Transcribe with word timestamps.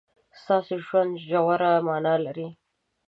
ستاسو 0.41 0.73
ژوند 0.85 1.11
ژوره 1.27 1.71
مانا 1.87 2.15
لري. 2.25 2.47